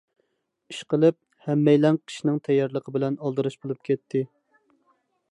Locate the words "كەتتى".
3.91-4.23